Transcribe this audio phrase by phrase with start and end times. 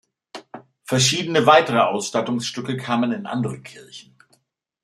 [0.83, 4.17] Verschiedene weitere Ausstattungsstücke kamen in andere Kirchen.